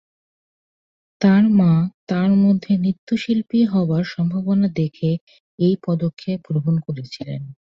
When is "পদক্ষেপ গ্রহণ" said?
5.85-6.75